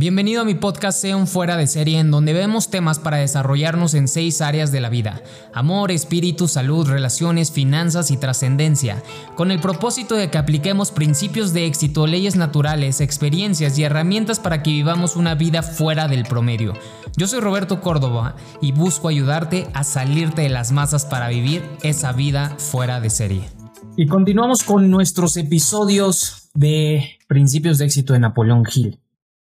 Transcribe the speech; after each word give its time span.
Bienvenido 0.00 0.42
a 0.42 0.44
mi 0.44 0.54
podcast 0.54 1.00
Sea 1.00 1.26
fuera 1.26 1.56
de 1.56 1.66
serie 1.66 1.98
en 1.98 2.12
donde 2.12 2.32
vemos 2.32 2.70
temas 2.70 3.00
para 3.00 3.16
desarrollarnos 3.16 3.94
en 3.94 4.06
seis 4.06 4.40
áreas 4.40 4.70
de 4.70 4.80
la 4.80 4.90
vida. 4.90 5.24
Amor, 5.52 5.90
espíritu, 5.90 6.46
salud, 6.46 6.86
relaciones, 6.86 7.50
finanzas 7.50 8.12
y 8.12 8.16
trascendencia. 8.16 9.02
Con 9.34 9.50
el 9.50 9.58
propósito 9.58 10.14
de 10.14 10.30
que 10.30 10.38
apliquemos 10.38 10.92
principios 10.92 11.52
de 11.52 11.66
éxito, 11.66 12.06
leyes 12.06 12.36
naturales, 12.36 13.00
experiencias 13.00 13.76
y 13.76 13.82
herramientas 13.82 14.38
para 14.38 14.62
que 14.62 14.70
vivamos 14.70 15.16
una 15.16 15.34
vida 15.34 15.64
fuera 15.64 16.06
del 16.06 16.22
promedio. 16.22 16.74
Yo 17.16 17.26
soy 17.26 17.40
Roberto 17.40 17.80
Córdoba 17.80 18.36
y 18.60 18.70
busco 18.70 19.08
ayudarte 19.08 19.66
a 19.74 19.82
salirte 19.82 20.42
de 20.42 20.48
las 20.48 20.70
masas 20.70 21.06
para 21.06 21.28
vivir 21.28 21.68
esa 21.82 22.12
vida 22.12 22.54
fuera 22.58 23.00
de 23.00 23.10
serie. 23.10 23.50
Y 23.96 24.06
continuamos 24.06 24.62
con 24.62 24.92
nuestros 24.92 25.36
episodios 25.36 26.50
de 26.54 27.18
principios 27.26 27.78
de 27.78 27.86
éxito 27.86 28.12
de 28.12 28.20
Napoleón 28.20 28.62
Hill. 28.72 29.00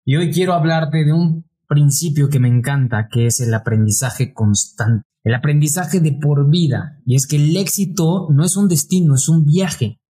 Y 0.05 0.17
hoy 0.17 0.31
quiero 0.31 0.53
hablarte 0.53 1.05
de 1.05 1.13
un 1.13 1.45
principio 1.65 2.27
que 2.29 2.39
me 2.39 2.49
encanta, 2.49 3.07
que 3.09 3.25
es 3.25 3.39
el 3.39 3.53
aprendizaje 3.53 4.33
constante, 4.33 5.07
el 5.23 5.33
aprendizaje 5.33 6.01
de 6.01 6.11
por 6.11 6.49
vida. 6.49 6.99
Y 7.05 7.15
es 7.15 7.25
que 7.25 7.37
el 7.37 7.55
éxito 7.55 8.27
no 8.29 8.43
es 8.43 8.57
un 8.57 8.67
destino, 8.67 9.15
es 9.15 9.29
un 9.29 9.45
viaje. 9.45 10.01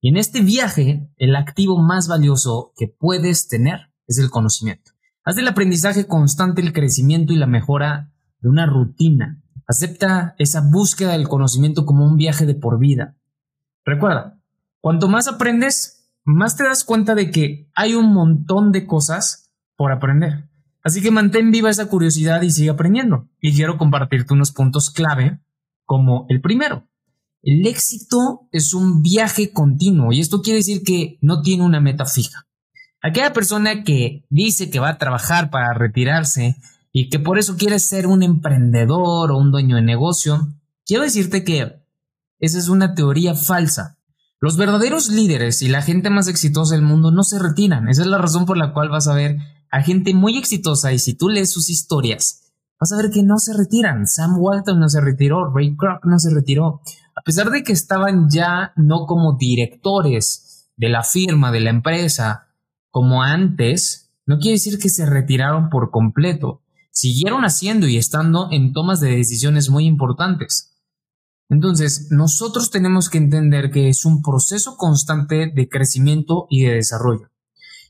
Y 0.00 0.08
en 0.08 0.16
este 0.16 0.40
viaje, 0.40 1.08
el 1.16 1.36
activo 1.36 1.80
más 1.80 2.08
valioso 2.08 2.72
que 2.76 2.88
puedes 2.88 3.46
tener 3.46 3.92
es 4.08 4.18
el 4.18 4.30
conocimiento. 4.30 4.90
Haz 5.24 5.36
del 5.36 5.48
aprendizaje 5.48 6.08
constante 6.08 6.60
el 6.60 6.72
crecimiento 6.72 7.32
y 7.32 7.36
la 7.36 7.46
mejora 7.46 8.12
de 8.40 8.48
una 8.48 8.66
rutina. 8.66 9.40
Acepta 9.68 10.34
esa 10.38 10.60
búsqueda 10.60 11.12
del 11.12 11.28
conocimiento 11.28 11.86
como 11.86 12.04
un 12.04 12.16
viaje 12.16 12.46
de 12.46 12.54
por 12.56 12.80
vida. 12.80 13.16
Recuerda, 13.84 14.40
cuanto 14.80 15.08
más 15.08 15.28
aprendes, 15.28 15.95
más 16.26 16.56
te 16.56 16.64
das 16.64 16.84
cuenta 16.84 17.14
de 17.14 17.30
que 17.30 17.70
hay 17.74 17.94
un 17.94 18.12
montón 18.12 18.72
de 18.72 18.84
cosas 18.84 19.50
por 19.76 19.92
aprender. 19.92 20.48
Así 20.82 21.00
que 21.00 21.10
mantén 21.10 21.50
viva 21.50 21.70
esa 21.70 21.86
curiosidad 21.86 22.42
y 22.42 22.50
sigue 22.50 22.70
aprendiendo. 22.70 23.28
Y 23.40 23.54
quiero 23.54 23.78
compartirte 23.78 24.34
unos 24.34 24.52
puntos 24.52 24.90
clave 24.90 25.40
como 25.84 26.26
el 26.28 26.40
primero. 26.40 26.88
El 27.42 27.66
éxito 27.66 28.48
es 28.50 28.74
un 28.74 29.02
viaje 29.02 29.52
continuo 29.52 30.12
y 30.12 30.20
esto 30.20 30.42
quiere 30.42 30.58
decir 30.58 30.82
que 30.82 31.18
no 31.20 31.42
tiene 31.42 31.62
una 31.62 31.80
meta 31.80 32.04
fija. 32.04 32.46
Aquella 33.02 33.32
persona 33.32 33.84
que 33.84 34.24
dice 34.28 34.68
que 34.68 34.80
va 34.80 34.88
a 34.90 34.98
trabajar 34.98 35.50
para 35.50 35.72
retirarse 35.74 36.56
y 36.90 37.08
que 37.08 37.20
por 37.20 37.38
eso 37.38 37.56
quiere 37.56 37.78
ser 37.78 38.08
un 38.08 38.24
emprendedor 38.24 39.30
o 39.30 39.38
un 39.38 39.52
dueño 39.52 39.76
de 39.76 39.82
negocio, 39.82 40.48
quiero 40.84 41.04
decirte 41.04 41.44
que 41.44 41.80
esa 42.40 42.58
es 42.58 42.68
una 42.68 42.94
teoría 42.94 43.34
falsa. 43.34 43.98
Los 44.38 44.58
verdaderos 44.58 45.08
líderes 45.08 45.62
y 45.62 45.68
la 45.68 45.80
gente 45.80 46.10
más 46.10 46.28
exitosa 46.28 46.74
del 46.74 46.84
mundo 46.84 47.10
no 47.10 47.22
se 47.22 47.38
retiran. 47.38 47.88
Esa 47.88 48.02
es 48.02 48.08
la 48.08 48.18
razón 48.18 48.44
por 48.44 48.58
la 48.58 48.74
cual 48.74 48.90
vas 48.90 49.08
a 49.08 49.14
ver 49.14 49.38
a 49.70 49.82
gente 49.82 50.12
muy 50.12 50.36
exitosa 50.36 50.92
y 50.92 50.98
si 50.98 51.14
tú 51.14 51.30
lees 51.30 51.50
sus 51.50 51.70
historias, 51.70 52.52
vas 52.78 52.92
a 52.92 52.96
ver 52.96 53.10
que 53.10 53.22
no 53.22 53.38
se 53.38 53.56
retiran. 53.56 54.06
Sam 54.06 54.38
Walton 54.38 54.78
no 54.78 54.90
se 54.90 55.00
retiró, 55.00 55.50
Ray 55.54 55.74
Kroc 55.74 56.04
no 56.04 56.18
se 56.18 56.34
retiró. 56.34 56.82
A 57.16 57.22
pesar 57.22 57.50
de 57.50 57.62
que 57.62 57.72
estaban 57.72 58.28
ya 58.28 58.72
no 58.76 59.06
como 59.06 59.38
directores 59.38 60.68
de 60.76 60.90
la 60.90 61.02
firma, 61.02 61.50
de 61.50 61.60
la 61.60 61.70
empresa, 61.70 62.48
como 62.90 63.22
antes, 63.22 64.10
no 64.26 64.38
quiere 64.38 64.56
decir 64.56 64.78
que 64.78 64.90
se 64.90 65.06
retiraron 65.06 65.70
por 65.70 65.90
completo. 65.90 66.60
Siguieron 66.90 67.44
haciendo 67.46 67.86
y 67.88 67.96
estando 67.96 68.48
en 68.50 68.74
tomas 68.74 69.00
de 69.00 69.16
decisiones 69.16 69.70
muy 69.70 69.86
importantes. 69.86 70.75
Entonces, 71.48 72.08
nosotros 72.10 72.70
tenemos 72.70 73.08
que 73.08 73.18
entender 73.18 73.70
que 73.70 73.88
es 73.88 74.04
un 74.04 74.22
proceso 74.22 74.76
constante 74.76 75.52
de 75.54 75.68
crecimiento 75.68 76.46
y 76.50 76.64
de 76.64 76.74
desarrollo 76.74 77.30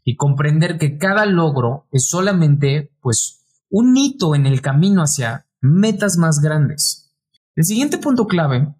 y 0.06 0.14
comprender 0.14 0.78
que 0.78 0.98
cada 0.98 1.26
logro 1.26 1.88
es 1.90 2.08
solamente 2.08 2.92
pues 3.00 3.44
un 3.68 3.96
hito 3.96 4.36
en 4.36 4.46
el 4.46 4.62
camino 4.62 5.02
hacia 5.02 5.48
metas 5.60 6.16
más 6.16 6.38
grandes. 6.38 7.12
El 7.56 7.64
siguiente 7.64 7.98
punto 7.98 8.28
clave 8.28 8.72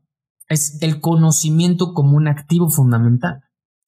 es 0.49 0.79
el 0.83 1.01
conocimiento 1.01 1.95
como 1.95 2.17
un 2.17 2.29
activo 2.29 2.71
fundamental. 2.71 3.43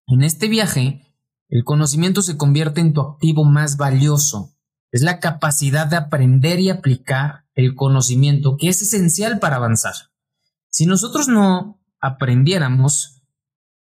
En 0.09 0.23
este 0.23 0.49
viaje, 0.49 1.15
el 1.49 1.63
conocimiento 1.63 2.23
se 2.23 2.37
convierte 2.37 2.81
en 2.81 2.93
tu 2.93 3.03
activo 3.03 3.45
más 3.45 3.77
valioso. 3.77 4.57
Es 4.91 5.03
la 5.03 5.21
capacidad 5.21 5.87
de 5.87 5.97
aprender 5.97 6.59
y 6.59 6.71
aplicar 6.71 7.45
el 7.55 7.77
conocimiento 7.77 8.57
que 8.57 8.69
es 8.69 8.83
esencial 8.83 9.39
para 9.39 9.57
avanzar. 9.57 9.95
Si 10.79 10.87
nosotros 10.87 11.27
no 11.27 11.81
aprendiéramos 12.01 13.25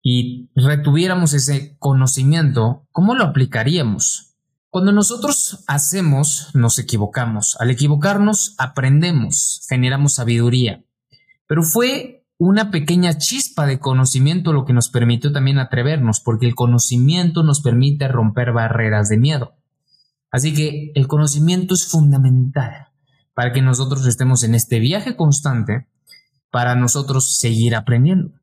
y 0.03 0.51
retuviéramos 0.55 1.33
ese 1.33 1.75
conocimiento, 1.79 2.87
¿cómo 2.93 3.15
lo 3.15 3.25
aplicaríamos? 3.25 4.35
Cuando 4.69 4.93
nosotros 4.93 5.65
hacemos, 5.69 6.51
nos 6.53 6.79
equivocamos. 6.79 7.57
Al 7.59 7.71
equivocarnos, 7.71 8.55
aprendemos, 8.59 9.65
generamos 9.71 10.13
sabiduría. 10.13 10.85
Pero 11.47 11.63
fue 11.63 12.27
una 12.37 12.71
pequeña 12.71 13.17
chispa 13.17 13.65
de 13.65 13.79
conocimiento 13.79 14.53
lo 14.53 14.67
que 14.67 14.75
nos 14.75 14.91
permitió 14.91 15.33
también 15.33 15.59
atrevernos, 15.61 16.21
porque 16.21 16.45
el 16.45 16.55
conocimiento 16.55 17.43
nos 17.43 17.63
permite 17.63 18.07
romper 18.07 18.53
barreras 18.53 19.09
de 19.09 19.17
miedo. 19.17 19.55
Así 20.31 20.53
que 20.53 20.93
el 20.95 21.09
conocimiento 21.09 21.73
es 21.73 21.87
fundamental 21.87 22.89
para 23.33 23.55
que 23.55 23.63
nosotros 23.63 24.05
estemos 24.07 24.45
en 24.45 24.55
este 24.55 24.79
viaje 24.79 25.17
constante 25.17 25.87
para 26.53 26.77
nosotros 26.77 27.39
seguir 27.39 27.75
aprendiendo. 27.75 28.39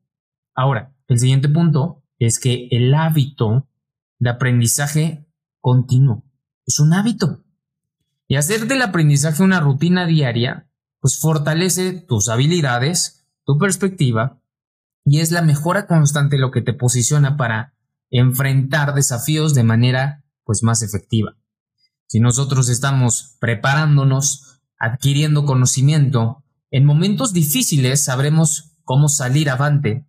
Ahora, 0.54 0.92
el 1.06 1.18
siguiente 1.18 1.48
punto 1.48 2.02
es 2.18 2.38
que 2.38 2.68
el 2.72 2.92
hábito 2.92 3.68
de 4.18 4.30
aprendizaje 4.30 5.26
continuo 5.60 6.24
es 6.66 6.80
un 6.80 6.92
hábito. 6.92 7.44
Y 8.26 8.36
hacer 8.36 8.66
del 8.66 8.82
aprendizaje 8.82 9.42
una 9.42 9.60
rutina 9.60 10.06
diaria, 10.06 10.68
pues 11.00 11.18
fortalece 11.18 11.92
tus 11.92 12.28
habilidades, 12.28 13.26
tu 13.44 13.58
perspectiva, 13.58 14.40
y 15.04 15.20
es 15.20 15.30
la 15.30 15.42
mejora 15.42 15.86
constante 15.86 16.36
lo 16.36 16.50
que 16.50 16.62
te 16.62 16.74
posiciona 16.74 17.36
para 17.36 17.74
enfrentar 18.10 18.92
desafíos 18.94 19.54
de 19.54 19.62
manera 19.62 20.24
pues 20.44 20.62
más 20.62 20.82
efectiva. 20.82 21.36
Si 22.06 22.18
nosotros 22.18 22.68
estamos 22.68 23.36
preparándonos, 23.40 24.60
adquiriendo 24.78 25.44
conocimiento, 25.44 26.44
en 26.70 26.84
momentos 26.84 27.32
difíciles 27.32 28.04
sabremos 28.04 28.76
cómo 28.84 29.08
salir 29.08 29.50
avante. 29.50 30.04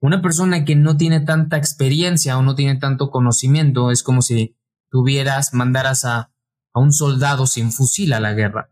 Una 0.00 0.20
persona 0.20 0.64
que 0.64 0.76
no 0.76 0.96
tiene 0.96 1.20
tanta 1.20 1.56
experiencia 1.56 2.36
o 2.36 2.42
no 2.42 2.54
tiene 2.54 2.76
tanto 2.76 3.10
conocimiento 3.10 3.90
es 3.90 4.02
como 4.02 4.20
si 4.22 4.56
tuvieras, 4.90 5.54
mandaras 5.54 6.04
a, 6.04 6.30
a 6.72 6.80
un 6.80 6.92
soldado 6.92 7.46
sin 7.46 7.72
fusil 7.72 8.12
a 8.12 8.20
la 8.20 8.34
guerra. 8.34 8.70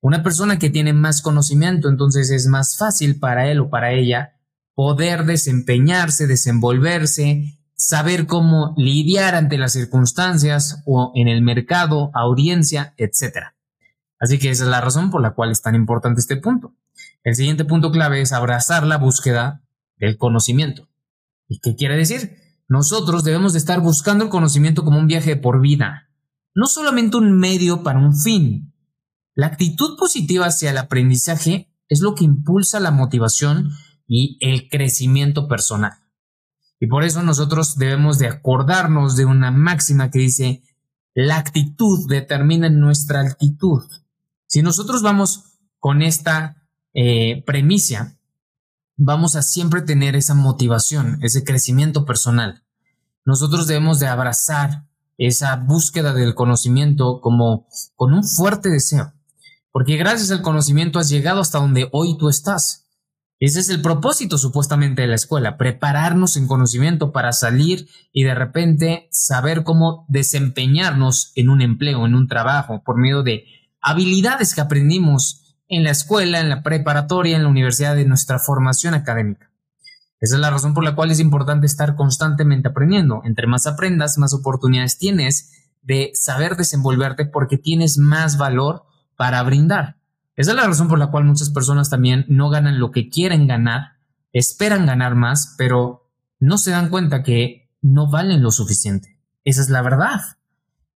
Una 0.00 0.22
persona 0.22 0.58
que 0.58 0.70
tiene 0.70 0.92
más 0.92 1.22
conocimiento, 1.22 1.88
entonces 1.88 2.30
es 2.30 2.46
más 2.46 2.76
fácil 2.78 3.18
para 3.18 3.50
él 3.50 3.60
o 3.60 3.68
para 3.68 3.92
ella 3.92 4.36
poder 4.74 5.26
desempeñarse, 5.26 6.26
desenvolverse, 6.26 7.58
saber 7.74 8.26
cómo 8.26 8.74
lidiar 8.76 9.34
ante 9.34 9.58
las 9.58 9.72
circunstancias 9.72 10.82
o 10.86 11.12
en 11.14 11.28
el 11.28 11.42
mercado, 11.42 12.10
audiencia, 12.14 12.94
etc. 12.96 13.52
Así 14.20 14.38
que 14.38 14.50
esa 14.50 14.64
es 14.64 14.70
la 14.70 14.82
razón 14.82 15.10
por 15.10 15.22
la 15.22 15.34
cual 15.34 15.50
es 15.50 15.62
tan 15.62 15.74
importante 15.74 16.20
este 16.20 16.36
punto. 16.36 16.74
El 17.24 17.34
siguiente 17.34 17.64
punto 17.64 17.90
clave 17.90 18.20
es 18.20 18.32
abrazar 18.32 18.86
la 18.86 18.98
búsqueda 18.98 19.64
del 19.96 20.18
conocimiento. 20.18 20.88
¿Y 21.48 21.58
qué 21.60 21.74
quiere 21.74 21.96
decir? 21.96 22.36
Nosotros 22.68 23.24
debemos 23.24 23.54
de 23.54 23.58
estar 23.58 23.80
buscando 23.80 24.22
el 24.22 24.30
conocimiento 24.30 24.84
como 24.84 24.98
un 24.98 25.06
viaje 25.06 25.36
por 25.36 25.60
vida, 25.60 26.10
no 26.54 26.66
solamente 26.66 27.16
un 27.16 27.36
medio 27.38 27.82
para 27.82 27.98
un 27.98 28.14
fin. 28.14 28.72
La 29.34 29.46
actitud 29.46 29.96
positiva 29.98 30.46
hacia 30.46 30.70
el 30.70 30.78
aprendizaje 30.78 31.72
es 31.88 32.00
lo 32.00 32.14
que 32.14 32.24
impulsa 32.24 32.78
la 32.78 32.90
motivación 32.90 33.70
y 34.06 34.38
el 34.40 34.68
crecimiento 34.68 35.48
personal. 35.48 35.92
Y 36.78 36.86
por 36.86 37.04
eso 37.04 37.22
nosotros 37.22 37.76
debemos 37.76 38.18
de 38.18 38.28
acordarnos 38.28 39.16
de 39.16 39.24
una 39.24 39.50
máxima 39.50 40.10
que 40.10 40.20
dice, 40.20 40.62
la 41.14 41.38
actitud 41.38 42.08
determina 42.08 42.70
nuestra 42.70 43.20
altitud. 43.20 43.82
Si 44.50 44.62
nosotros 44.62 45.00
vamos 45.02 45.60
con 45.78 46.02
esta 46.02 46.66
eh, 46.92 47.44
premisa, 47.46 48.18
vamos 48.96 49.36
a 49.36 49.42
siempre 49.42 49.80
tener 49.80 50.16
esa 50.16 50.34
motivación, 50.34 51.20
ese 51.22 51.44
crecimiento 51.44 52.04
personal. 52.04 52.64
Nosotros 53.24 53.68
debemos 53.68 54.00
de 54.00 54.08
abrazar 54.08 54.88
esa 55.18 55.54
búsqueda 55.54 56.14
del 56.14 56.34
conocimiento 56.34 57.20
como 57.20 57.68
con 57.94 58.12
un 58.12 58.24
fuerte 58.24 58.70
deseo, 58.70 59.12
porque 59.70 59.96
gracias 59.96 60.32
al 60.32 60.42
conocimiento 60.42 60.98
has 60.98 61.08
llegado 61.08 61.40
hasta 61.40 61.60
donde 61.60 61.88
hoy 61.92 62.18
tú 62.18 62.28
estás. 62.28 62.88
Ese 63.38 63.60
es 63.60 63.68
el 63.68 63.80
propósito 63.82 64.36
supuestamente 64.36 65.02
de 65.02 65.08
la 65.08 65.14
escuela, 65.14 65.58
prepararnos 65.58 66.36
en 66.36 66.48
conocimiento 66.48 67.12
para 67.12 67.32
salir 67.32 67.88
y 68.12 68.24
de 68.24 68.34
repente 68.34 69.06
saber 69.12 69.62
cómo 69.62 70.06
desempeñarnos 70.08 71.30
en 71.36 71.50
un 71.50 71.62
empleo, 71.62 72.04
en 72.04 72.16
un 72.16 72.26
trabajo, 72.26 72.82
por 72.84 72.96
medio 72.96 73.22
de 73.22 73.44
habilidades 73.80 74.54
que 74.54 74.60
aprendimos 74.60 75.56
en 75.68 75.84
la 75.84 75.90
escuela, 75.90 76.40
en 76.40 76.48
la 76.48 76.62
preparatoria, 76.62 77.36
en 77.36 77.44
la 77.44 77.48
universidad, 77.48 77.94
de 77.94 78.04
nuestra 78.04 78.38
formación 78.38 78.94
académica. 78.94 79.50
Esa 80.20 80.34
es 80.34 80.40
la 80.40 80.50
razón 80.50 80.74
por 80.74 80.84
la 80.84 80.94
cual 80.94 81.10
es 81.10 81.20
importante 81.20 81.66
estar 81.66 81.96
constantemente 81.96 82.68
aprendiendo. 82.68 83.22
Entre 83.24 83.46
más 83.46 83.66
aprendas, 83.66 84.18
más 84.18 84.34
oportunidades 84.34 84.98
tienes 84.98 85.52
de 85.82 86.10
saber 86.14 86.56
desenvolverte 86.56 87.24
porque 87.24 87.56
tienes 87.56 87.96
más 87.96 88.36
valor 88.36 88.84
para 89.16 89.42
brindar. 89.42 89.96
Esa 90.36 90.50
es 90.50 90.56
la 90.56 90.66
razón 90.66 90.88
por 90.88 90.98
la 90.98 91.10
cual 91.10 91.24
muchas 91.24 91.50
personas 91.50 91.88
también 91.88 92.26
no 92.28 92.50
ganan 92.50 92.78
lo 92.78 92.90
que 92.90 93.08
quieren 93.08 93.46
ganar, 93.46 93.98
esperan 94.32 94.86
ganar 94.86 95.14
más, 95.14 95.54
pero 95.56 96.10
no 96.38 96.58
se 96.58 96.70
dan 96.70 96.88
cuenta 96.90 97.22
que 97.22 97.70
no 97.80 98.10
valen 98.10 98.42
lo 98.42 98.50
suficiente. 98.50 99.18
Esa 99.44 99.62
es 99.62 99.70
la 99.70 99.82
verdad. 99.82 100.20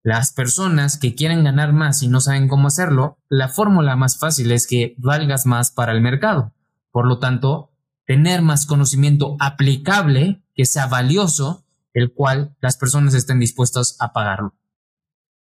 Las 0.04 0.34
personas 0.34 0.98
que 0.98 1.16
quieren 1.16 1.46
ganar 1.46 1.72
más 1.72 2.04
y 2.04 2.10
no 2.10 2.20
saben 2.20 2.50
cómo 2.50 2.68
hacerlo, 2.68 3.18
la 3.30 3.48
fórmula 3.48 3.96
más 3.96 4.20
fácil 4.20 4.52
es 4.52 4.68
que 4.68 4.96
valgas 4.98 5.46
más 5.46 5.72
para 5.72 5.94
el 5.94 6.02
mercado. 6.02 6.54
Por 6.92 7.08
lo 7.08 7.20
tanto, 7.20 7.72
tener 8.06 8.42
más 8.42 8.66
conocimiento 8.66 9.38
aplicable, 9.40 10.44
que 10.56 10.66
sea 10.66 10.88
valioso, 10.88 11.66
el 11.94 12.12
cual 12.14 12.54
las 12.60 12.76
personas 12.76 13.14
estén 13.14 13.40
dispuestas 13.40 13.96
a 14.02 14.12
pagarlo. 14.12 14.54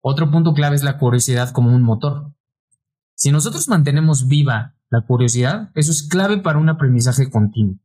Otro 0.01 0.29
punto 0.29 0.53
clave 0.53 0.75
es 0.75 0.83
la 0.83 0.97
curiosidad 0.97 1.51
como 1.51 1.73
un 1.73 1.83
motor. 1.83 2.33
Si 3.15 3.31
nosotros 3.31 3.69
mantenemos 3.69 4.27
viva 4.27 4.75
la 4.89 5.01
curiosidad, 5.01 5.71
eso 5.75 5.91
es 5.91 6.03
clave 6.03 6.39
para 6.39 6.59
un 6.59 6.67
aprendizaje 6.67 7.29
continuo. 7.29 7.77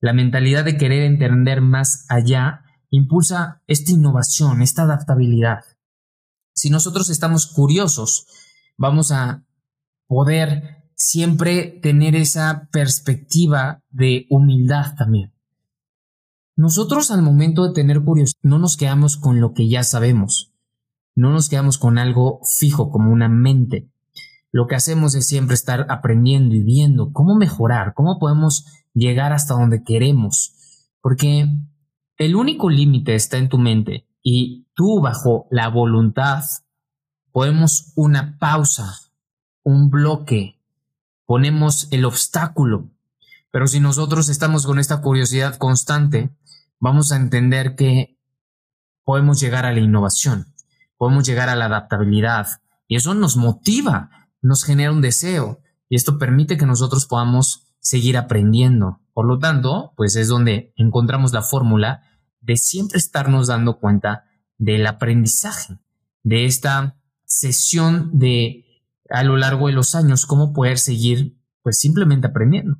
La 0.00 0.12
mentalidad 0.12 0.64
de 0.64 0.76
querer 0.76 1.02
entender 1.02 1.60
más 1.62 2.06
allá 2.08 2.62
impulsa 2.90 3.62
esta 3.66 3.90
innovación, 3.90 4.62
esta 4.62 4.82
adaptabilidad. 4.82 5.64
Si 6.60 6.68
nosotros 6.68 7.08
estamos 7.08 7.46
curiosos, 7.46 8.26
vamos 8.76 9.12
a 9.12 9.46
poder 10.06 10.84
siempre 10.94 11.80
tener 11.82 12.14
esa 12.14 12.68
perspectiva 12.70 13.82
de 13.88 14.26
humildad 14.28 14.94
también. 14.94 15.32
Nosotros 16.56 17.10
al 17.12 17.22
momento 17.22 17.66
de 17.66 17.72
tener 17.72 18.04
curiosidad 18.04 18.40
no 18.42 18.58
nos 18.58 18.76
quedamos 18.76 19.16
con 19.16 19.40
lo 19.40 19.54
que 19.54 19.70
ya 19.70 19.82
sabemos, 19.84 20.52
no 21.14 21.32
nos 21.32 21.48
quedamos 21.48 21.78
con 21.78 21.96
algo 21.96 22.40
fijo 22.44 22.90
como 22.90 23.10
una 23.10 23.30
mente. 23.30 23.90
Lo 24.52 24.66
que 24.66 24.74
hacemos 24.74 25.14
es 25.14 25.26
siempre 25.26 25.54
estar 25.54 25.86
aprendiendo 25.88 26.54
y 26.54 26.62
viendo 26.62 27.10
cómo 27.14 27.36
mejorar, 27.36 27.94
cómo 27.94 28.18
podemos 28.18 28.66
llegar 28.92 29.32
hasta 29.32 29.54
donde 29.54 29.82
queremos, 29.82 30.52
porque 31.00 31.46
el 32.18 32.36
único 32.36 32.68
límite 32.68 33.14
está 33.14 33.38
en 33.38 33.48
tu 33.48 33.56
mente 33.56 34.09
y 34.22 34.66
tú 34.74 35.00
bajo 35.00 35.46
la 35.50 35.68
voluntad 35.68 36.44
ponemos 37.32 37.92
una 37.94 38.38
pausa, 38.38 38.98
un 39.62 39.90
bloque, 39.90 40.58
ponemos 41.26 41.88
el 41.90 42.04
obstáculo. 42.04 42.90
Pero 43.50 43.66
si 43.66 43.80
nosotros 43.80 44.28
estamos 44.28 44.66
con 44.66 44.78
esta 44.78 45.00
curiosidad 45.00 45.56
constante, 45.56 46.30
vamos 46.78 47.12
a 47.12 47.16
entender 47.16 47.74
que 47.76 48.18
podemos 49.04 49.40
llegar 49.40 49.66
a 49.66 49.72
la 49.72 49.80
innovación, 49.80 50.54
podemos 50.96 51.26
llegar 51.26 51.48
a 51.48 51.56
la 51.56 51.66
adaptabilidad 51.66 52.46
y 52.86 52.96
eso 52.96 53.14
nos 53.14 53.36
motiva, 53.36 54.10
nos 54.42 54.64
genera 54.64 54.92
un 54.92 55.00
deseo 55.00 55.60
y 55.88 55.96
esto 55.96 56.18
permite 56.18 56.56
que 56.56 56.66
nosotros 56.66 57.06
podamos 57.06 57.66
seguir 57.80 58.16
aprendiendo. 58.16 59.00
Por 59.12 59.26
lo 59.26 59.38
tanto, 59.38 59.92
pues 59.96 60.16
es 60.16 60.28
donde 60.28 60.72
encontramos 60.76 61.32
la 61.32 61.42
fórmula 61.42 62.02
de 62.40 62.56
siempre 62.56 62.98
estarnos 62.98 63.48
dando 63.48 63.78
cuenta 63.78 64.24
del 64.58 64.86
aprendizaje, 64.86 65.78
de 66.22 66.46
esta 66.46 66.96
sesión 67.24 68.18
de 68.18 68.66
a 69.08 69.24
lo 69.24 69.36
largo 69.36 69.66
de 69.66 69.72
los 69.72 69.94
años, 69.94 70.26
cómo 70.26 70.52
poder 70.52 70.78
seguir 70.78 71.36
pues 71.62 71.78
simplemente 71.78 72.28
aprendiendo. 72.28 72.78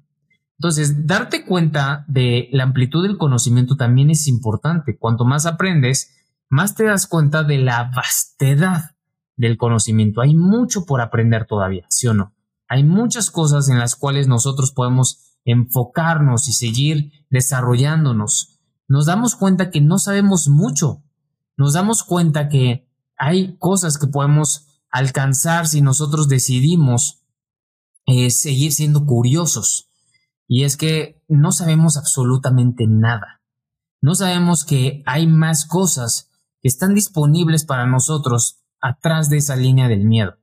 Entonces, 0.59 1.07
darte 1.07 1.45
cuenta 1.45 2.05
de 2.07 2.49
la 2.53 2.65
amplitud 2.65 3.03
del 3.03 3.17
conocimiento 3.17 3.77
también 3.77 4.11
es 4.11 4.29
importante. 4.29 4.99
Cuanto 4.99 5.25
más 5.25 5.47
aprendes, 5.47 6.15
más 6.51 6.75
te 6.75 6.85
das 6.85 7.07
cuenta 7.07 7.45
de 7.45 7.59
la 7.59 7.91
vastedad 7.95 8.97
del 9.37 9.57
conocimiento. 9.57 10.21
Hay 10.21 10.35
mucho 10.35 10.85
por 10.85 11.01
aprender 11.01 11.47
todavía, 11.47 11.87
¿sí 11.89 12.07
o 12.09 12.15
no? 12.15 12.35
Hay 12.69 12.85
muchas 12.85 13.31
cosas 13.31 13.71
en 13.71 13.79
las 13.79 13.97
cuales 13.97 14.29
nosotros 14.29 14.73
podemos 14.73 15.39
enfocarnos 15.45 16.47
y 16.49 16.53
seguir 16.53 17.12
desarrollándonos 17.31 18.60
nos 18.90 19.06
damos 19.06 19.37
cuenta 19.37 19.70
que 19.70 19.81
no 19.81 20.00
sabemos 20.00 20.48
mucho. 20.48 21.04
Nos 21.56 21.75
damos 21.75 22.02
cuenta 22.02 22.48
que 22.48 22.88
hay 23.16 23.56
cosas 23.58 23.98
que 23.98 24.08
podemos 24.08 24.66
alcanzar 24.90 25.69
si 25.69 25.81
nosotros 25.81 26.26
decidimos 26.26 27.22
eh, 28.06 28.31
seguir 28.31 28.72
siendo 28.72 29.06
curiosos. 29.06 29.92
Y 30.48 30.64
es 30.64 30.76
que 30.76 31.22
no 31.28 31.52
sabemos 31.52 31.96
absolutamente 31.96 32.88
nada. 32.88 33.42
No 34.02 34.16
sabemos 34.16 34.64
que 34.64 35.04
hay 35.06 35.28
más 35.28 35.66
cosas 35.66 36.28
que 36.60 36.66
están 36.66 36.92
disponibles 36.92 37.64
para 37.64 37.87
nosotros 37.87 38.64
atrás 38.81 39.31
de 39.31 39.37
esa 39.37 39.54
línea 39.54 39.87
del 39.87 40.04
miedo. 40.04 40.34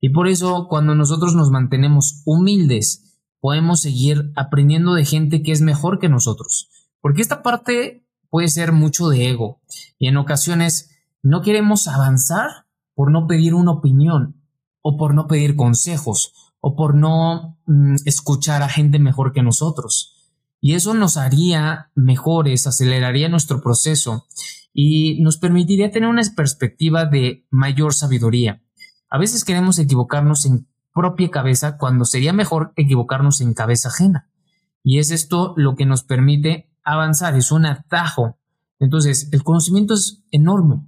Y 0.00 0.08
por 0.08 0.28
eso 0.28 0.66
cuando 0.66 0.94
nosotros 0.94 1.34
nos 1.34 1.50
mantenemos 1.50 2.22
humildes, 2.24 3.20
podemos 3.38 3.82
seguir 3.82 4.32
aprendiendo 4.34 4.94
de 4.94 5.04
gente 5.04 5.42
que 5.42 5.52
es 5.52 5.60
mejor 5.60 5.98
que 5.98 6.08
nosotros, 6.08 6.70
porque 7.02 7.20
esta 7.20 7.42
parte 7.42 8.06
puede 8.30 8.48
ser 8.48 8.72
mucho 8.72 9.08
de 9.08 9.28
ego 9.28 9.60
y 9.98 10.08
en 10.08 10.16
ocasiones 10.16 10.90
no 11.22 11.42
queremos 11.42 11.86
avanzar 11.86 12.66
por 12.94 13.12
no 13.12 13.26
pedir 13.26 13.54
una 13.54 13.72
opinión 13.72 14.42
o 14.80 14.96
por 14.96 15.14
no 15.14 15.26
pedir 15.26 15.54
consejos 15.54 16.32
o 16.60 16.74
por 16.74 16.94
no 16.94 17.58
mm, 17.66 17.96
escuchar 18.06 18.62
a 18.62 18.68
gente 18.68 18.98
mejor 18.98 19.32
que 19.32 19.42
nosotros. 19.42 20.32
Y 20.60 20.74
eso 20.74 20.94
nos 20.94 21.16
haría 21.16 21.90
mejores, 21.94 22.66
aceleraría 22.66 23.28
nuestro 23.28 23.60
proceso 23.60 24.26
y 24.72 25.20
nos 25.22 25.36
permitiría 25.36 25.90
tener 25.90 26.08
una 26.08 26.22
perspectiva 26.36 27.04
de 27.04 27.44
mayor 27.50 27.94
sabiduría. 27.94 28.62
A 29.10 29.18
veces 29.18 29.44
queremos 29.44 29.78
equivocarnos 29.78 30.46
en 30.46 30.68
propia 30.94 31.30
cabeza 31.30 31.76
cuando 31.76 32.04
sería 32.04 32.32
mejor 32.32 32.72
equivocarnos 32.76 33.40
en 33.40 33.54
cabeza 33.54 33.88
ajena. 33.88 34.30
Y 34.84 34.98
es 34.98 35.10
esto 35.10 35.54
lo 35.56 35.74
que 35.74 35.86
nos 35.86 36.04
permite 36.04 36.71
avanzar, 36.84 37.36
es 37.36 37.52
un 37.52 37.66
atajo. 37.66 38.38
Entonces, 38.78 39.28
el 39.32 39.42
conocimiento 39.42 39.94
es 39.94 40.24
enorme 40.30 40.82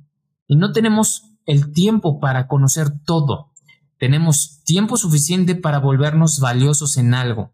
y 0.46 0.56
no 0.56 0.72
tenemos 0.72 1.30
el 1.46 1.72
tiempo 1.72 2.20
para 2.20 2.48
conocer 2.48 2.88
todo. 3.04 3.52
Tenemos 3.98 4.62
tiempo 4.64 4.96
suficiente 4.96 5.54
para 5.54 5.78
volvernos 5.78 6.40
valiosos 6.40 6.96
en 6.96 7.14
algo. 7.14 7.52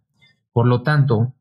Por 0.53 0.67
lo 0.67 0.83
tanto, 0.83 1.35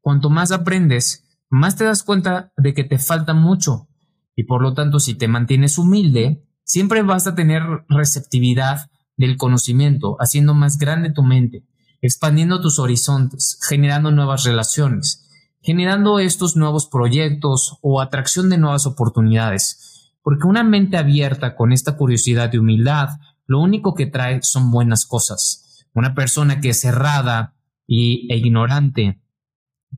cuanto 0.00 0.30
más 0.30 0.52
aprendes, 0.52 1.26
más 1.50 1.76
te 1.76 1.84
das 1.84 2.02
cuenta 2.02 2.52
de 2.56 2.74
que 2.74 2.84
te 2.84 2.98
falta 2.98 3.34
mucho. 3.34 3.88
Y 4.36 4.44
por 4.44 4.62
lo 4.62 4.74
tanto, 4.74 5.00
si 5.00 5.14
te 5.14 5.28
mantienes 5.28 5.78
humilde, 5.78 6.44
siempre 6.62 7.02
vas 7.02 7.26
a 7.26 7.34
tener 7.34 7.62
receptividad 7.88 8.90
del 9.16 9.36
conocimiento, 9.36 10.16
haciendo 10.18 10.54
más 10.54 10.78
grande 10.78 11.12
tu 11.12 11.22
mente, 11.22 11.64
expandiendo 12.00 12.60
tus 12.60 12.78
horizontes, 12.78 13.58
generando 13.68 14.10
nuevas 14.10 14.44
relaciones 14.44 15.23
generando 15.64 16.18
estos 16.18 16.56
nuevos 16.56 16.86
proyectos 16.86 17.78
o 17.80 18.02
atracción 18.02 18.50
de 18.50 18.58
nuevas 18.58 18.84
oportunidades. 18.84 20.12
Porque 20.22 20.46
una 20.46 20.62
mente 20.62 20.98
abierta 20.98 21.56
con 21.56 21.72
esta 21.72 21.96
curiosidad 21.96 22.52
y 22.52 22.58
humildad, 22.58 23.08
lo 23.46 23.60
único 23.60 23.94
que 23.94 24.06
trae 24.06 24.42
son 24.42 24.70
buenas 24.70 25.06
cosas. 25.06 25.86
Una 25.94 26.14
persona 26.14 26.60
que 26.60 26.68
es 26.70 26.80
cerrada 26.80 27.54
y, 27.86 28.30
e 28.30 28.36
ignorante 28.36 29.22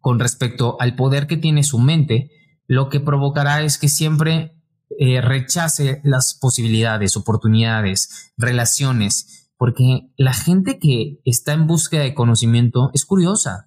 con 0.00 0.20
respecto 0.20 0.76
al 0.78 0.94
poder 0.94 1.26
que 1.26 1.36
tiene 1.36 1.64
su 1.64 1.80
mente, 1.80 2.30
lo 2.68 2.88
que 2.88 3.00
provocará 3.00 3.62
es 3.62 3.76
que 3.76 3.88
siempre 3.88 4.56
eh, 5.00 5.20
rechace 5.20 6.00
las 6.04 6.38
posibilidades, 6.40 7.16
oportunidades, 7.16 8.32
relaciones, 8.36 9.50
porque 9.56 10.10
la 10.16 10.32
gente 10.32 10.78
que 10.78 11.18
está 11.24 11.54
en 11.54 11.66
búsqueda 11.66 12.02
de 12.02 12.14
conocimiento 12.14 12.90
es 12.94 13.04
curiosa, 13.04 13.66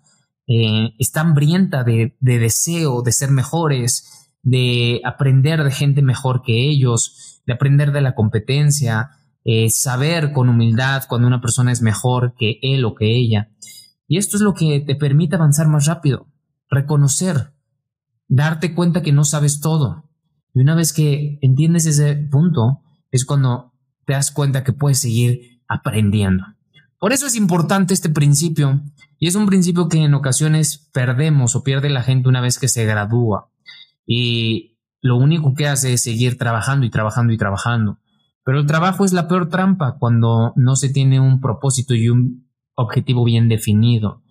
eh, 0.51 0.95
está 0.97 1.21
hambrienta 1.21 1.83
de, 1.83 2.17
deseo, 2.19 3.03
de 3.03 3.11
ser 3.11 3.29
mejores, 3.29 4.31
de 4.41 4.99
aprender 5.05 5.63
de 5.63 5.69
gente 5.69 6.01
mejor 6.01 6.41
que 6.41 6.71
ellos, 6.71 7.39
de 7.45 7.53
aprender 7.53 7.91
de 7.91 8.01
la 8.01 8.15
competencia, 8.15 9.11
eh, 9.45 9.69
saber 9.69 10.31
con 10.33 10.49
humildad 10.49 11.03
cuando 11.07 11.27
una 11.27 11.39
persona 11.39 11.71
es 11.71 11.83
mejor 11.83 12.33
que 12.35 12.57
él 12.63 12.83
o 12.83 12.95
que 12.95 13.15
ella. 13.15 13.51
Y 14.07 14.17
esto 14.17 14.37
es 14.37 14.41
lo 14.41 14.55
que 14.55 14.79
te 14.79 14.95
permite 14.95 15.35
avanzar 15.35 15.67
más 15.67 15.85
rápido, 15.85 16.25
reconocer, 16.67 17.53
darte 18.27 18.73
cuenta 18.73 19.03
que 19.03 19.11
no 19.11 19.25
sabes 19.25 19.61
todo. 19.61 20.09
Y 20.55 20.61
una 20.61 20.73
vez 20.73 20.93
que 20.93 21.37
entiendes 21.43 21.85
ese 21.85 22.15
punto, 22.15 22.81
es 23.11 23.23
cuando 23.23 23.75
te 24.07 24.13
das 24.13 24.31
cuenta 24.31 24.63
que 24.63 24.73
puedes 24.73 24.97
seguir 24.97 25.61
aprendiendo. 25.67 26.43
Por 26.97 27.13
eso 27.13 27.27
es 27.27 27.35
importante 27.35 27.93
este 27.93 28.09
principio 28.09 28.81
y 29.19 29.27
es 29.27 29.35
un 29.35 29.45
principio 29.45 29.89
que 29.89 30.03
en 30.03 30.13
ocasiones 30.13 30.89
perdemos 30.93 31.55
o 31.55 31.63
pierde 31.63 31.89
la 31.89 32.03
gente 32.03 32.29
una 32.29 32.41
vez 32.41 32.57
que 32.57 32.69
se 32.69 32.85
gradúa 32.85 33.51
y 34.05 34.77
lo 35.01 35.17
único 35.17 35.53
que 35.53 35.67
hace 35.67 35.93
es 35.93 36.03
seguir 36.03 36.37
trabajando 36.37 36.85
y 36.85 36.89
trabajando 36.89 37.33
y 37.33 37.37
trabajando. 37.37 37.99
Pero 38.43 38.59
el 38.59 38.65
trabajo 38.65 39.05
es 39.05 39.13
la 39.13 39.27
peor 39.27 39.49
trampa 39.49 39.97
cuando 39.99 40.53
no 40.55 40.75
se 40.75 40.89
tiene 40.89 41.19
un 41.19 41.41
propósito 41.41 41.93
y 41.93 42.09
un 42.09 42.49
objetivo 42.75 43.23
bien 43.23 43.49
definido 43.49 44.23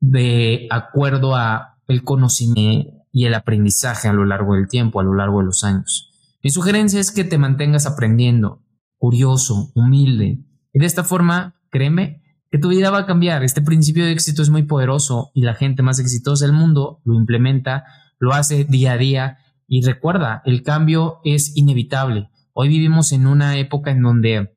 de 0.00 0.66
acuerdo 0.70 1.36
a 1.36 1.78
el 1.88 2.02
conocimiento 2.04 2.90
y 3.12 3.26
el 3.26 3.34
aprendizaje 3.34 4.08
a 4.08 4.12
lo 4.12 4.24
largo 4.24 4.54
del 4.54 4.68
tiempo, 4.68 5.00
a 5.00 5.04
lo 5.04 5.14
largo 5.14 5.40
de 5.40 5.46
los 5.46 5.64
años. 5.64 6.10
Mi 6.42 6.50
sugerencia 6.50 6.98
es 6.98 7.12
que 7.12 7.24
te 7.24 7.38
mantengas 7.38 7.86
aprendiendo, 7.86 8.62
curioso, 8.96 9.70
humilde, 9.74 10.38
y 10.72 10.78
de 10.78 10.86
esta 10.86 11.04
forma, 11.04 11.60
créeme, 11.70 12.21
que 12.52 12.58
tu 12.58 12.68
vida 12.68 12.90
va 12.90 12.98
a 12.98 13.06
cambiar. 13.06 13.42
Este 13.42 13.62
principio 13.62 14.04
de 14.04 14.12
éxito 14.12 14.42
es 14.42 14.50
muy 14.50 14.64
poderoso 14.64 15.30
y 15.34 15.40
la 15.40 15.54
gente 15.54 15.82
más 15.82 15.98
exitosa 15.98 16.44
del 16.44 16.54
mundo 16.54 17.00
lo 17.02 17.14
implementa, 17.14 17.84
lo 18.18 18.34
hace 18.34 18.64
día 18.64 18.92
a 18.92 18.98
día 18.98 19.38
y 19.66 19.80
recuerda, 19.80 20.42
el 20.44 20.62
cambio 20.62 21.20
es 21.24 21.56
inevitable. 21.56 22.28
Hoy 22.52 22.68
vivimos 22.68 23.12
en 23.12 23.26
una 23.26 23.56
época 23.56 23.90
en 23.90 24.02
donde 24.02 24.54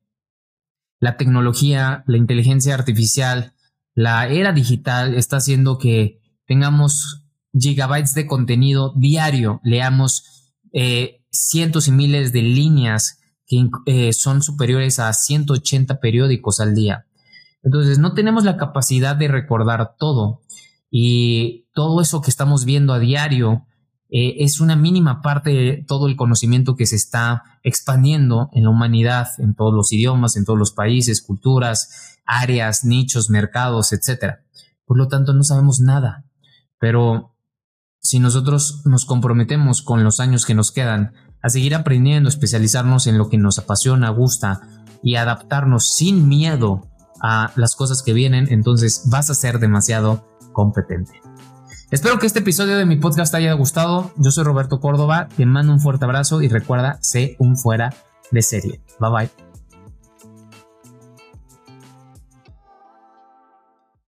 la 1.00 1.16
tecnología, 1.16 2.04
la 2.06 2.18
inteligencia 2.18 2.74
artificial, 2.74 3.54
la 3.94 4.28
era 4.28 4.52
digital 4.52 5.14
está 5.14 5.38
haciendo 5.38 5.78
que 5.78 6.20
tengamos 6.46 7.24
gigabytes 7.58 8.14
de 8.14 8.28
contenido 8.28 8.94
diario, 8.98 9.62
leamos 9.64 10.52
eh, 10.74 11.24
cientos 11.32 11.88
y 11.88 11.94
miles 11.94 12.34
de 12.34 12.42
líneas 12.42 13.20
que 13.46 13.70
eh, 13.86 14.12
son 14.12 14.42
superiores 14.42 15.00
a 15.00 15.14
180 15.14 16.02
periódicos 16.02 16.60
al 16.60 16.76
día. 16.76 17.06
Entonces 17.66 17.98
no 18.00 18.14
tenemos 18.14 18.46
la 18.46 18.58
capacidad 18.58 19.16
de 19.16 19.28
recordar 19.28 19.96
todo 19.98 20.44
y 20.92 21.66
todo 21.74 22.00
eso 22.00 22.22
que 22.22 22.30
estamos 22.30 22.64
viendo 22.64 22.94
a 22.94 23.00
diario 23.00 23.66
eh, 24.10 24.44
es 24.44 24.60
una 24.62 24.76
mínima 24.76 25.24
parte 25.24 25.50
de 25.50 25.86
todo 25.86 26.08
el 26.08 26.16
conocimiento 26.16 26.76
que 26.76 26.86
se 26.86 26.96
está 26.96 27.44
expandiendo 27.64 28.50
en 28.54 28.64
la 28.64 28.70
humanidad, 28.70 29.28
en 29.40 29.56
todos 29.56 29.74
los 29.74 29.92
idiomas, 29.92 30.38
en 30.38 30.46
todos 30.46 30.60
los 30.60 30.72
países, 30.72 31.24
culturas, 31.24 32.20
áreas, 32.24 32.86
nichos, 32.86 33.32
mercados, 33.32 33.92
etc. 33.94 34.36
Por 34.86 34.98
lo 34.98 35.08
tanto, 35.08 35.34
no 35.34 35.44
sabemos 35.44 35.80
nada. 35.80 36.24
Pero 36.80 37.36
si 38.00 38.20
nosotros 38.20 38.84
nos 38.86 39.06
comprometemos 39.06 39.82
con 39.82 40.04
los 40.04 40.20
años 40.20 40.46
que 40.46 40.54
nos 40.54 40.72
quedan 40.72 41.14
a 41.42 41.50
seguir 41.50 41.74
aprendiendo, 41.74 42.30
especializarnos 42.30 43.08
en 43.08 43.18
lo 43.18 43.28
que 43.28 43.40
nos 43.40 43.58
apasiona, 43.58 44.12
gusta 44.12 44.62
y 45.02 45.16
adaptarnos 45.16 45.96
sin 45.96 46.28
miedo 46.28 46.88
a 47.28 47.52
las 47.56 47.76
cosas 47.76 48.04
que 48.04 48.14
vienen, 48.14 48.48
entonces 48.52 49.06
vas 49.10 49.32
a 49.32 49.34
ser 49.34 49.58
demasiado 49.58 50.28
competente. 50.54 51.22
Espero 51.90 52.20
que 52.20 52.28
este 52.28 52.40
episodio 52.40 52.78
de 52.78 52.86
mi 52.86 52.98
podcast 52.98 53.32
te 53.32 53.38
haya 53.38 53.54
gustado. 53.54 54.12
Yo 54.18 54.30
soy 54.30 54.44
Roberto 54.44 54.80
Córdoba, 54.80 55.28
te 55.36 55.46
mando 55.48 55.74
un 55.74 55.80
fuerte 55.80 56.06
abrazo 56.06 56.44
y 56.44 56.50
recuerda, 56.50 57.00
sé 57.02 57.36
un 57.40 57.58
fuera 57.58 57.96
de 58.30 58.42
serie. 58.44 58.82
Bye 59.00 59.10
bye. 59.10 59.45